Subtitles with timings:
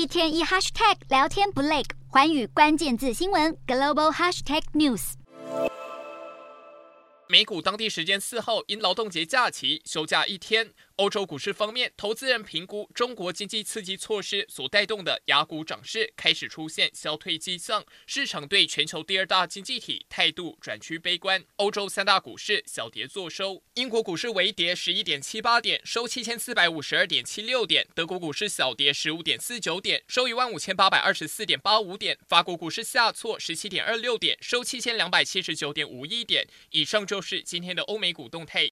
[0.00, 5.12] 一天一 hashtag 聊天不累，环宇关键字新闻 global hashtag news。
[7.28, 10.72] 美股当地时间四号因劳动节假期休假一天。
[11.00, 21.42] 欧洲股市方面，投资人评估中国经济刺激措施所带动的雅股涨势开始出现消退迹象，市场对全球第二大经济体态度转趋悲观。
[21.56, 36.46] 欧洲三大股市小跌作收，英国股市微跌十一点七八点，收七千四百五十二点七六点；德国股市小跌十五点四九点，收一万五千八百二十四点八五点；法国股市下挫十七点二六点，收七千两百七十九点五一点。
[36.72, 38.68] 以上就是今天的欧美股动态。